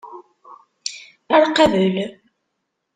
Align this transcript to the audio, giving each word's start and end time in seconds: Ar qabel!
Ar 1.35 1.45
qabel! 1.55 1.95